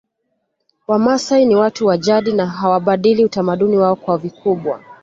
[0.87, 4.83] Wamasai ni watu wa jadi na hawabadili utamaduni wao kwa vikubwa